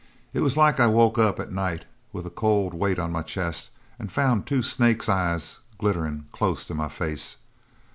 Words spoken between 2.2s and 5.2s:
a cold weight on my chest and found two snakes'